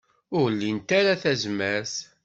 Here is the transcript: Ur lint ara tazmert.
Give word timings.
Ur 0.39 0.47
lint 0.59 0.89
ara 0.99 1.21
tazmert. 1.21 1.93